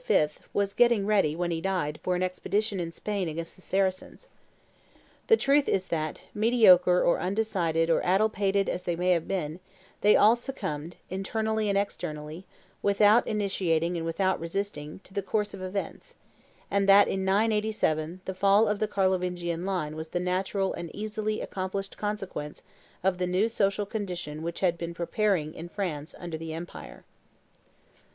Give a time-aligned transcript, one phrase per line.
[0.51, 4.27] was getting ready, when he died, for an expedition in Spain against the Saracens.
[5.27, 9.59] The truth is that, mediocre or undecided or addle pated as they may have been,
[10.01, 12.47] they all succumbed, internally and externally,
[12.81, 16.15] without initiating and without resisting, to the course of events,
[16.71, 21.41] and that, in 987, the fall of the Carlovingian line was the natural and easily
[21.41, 22.63] accomplished consequence
[23.03, 27.03] of the new social condition which had been preparing in France under the empire.